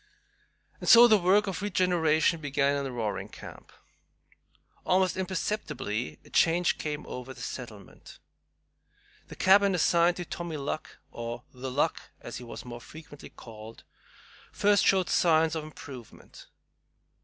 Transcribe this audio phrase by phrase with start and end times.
[0.79, 3.71] And so the work of regeneration began in Roaring Camp.
[4.83, 8.17] Almost imperceptibly a change came over the settlement.
[9.27, 13.83] The cabin assigned to "Tommy Luck" or "The Luck," as he was more frequently called
[14.51, 16.47] first showed signs of improvement.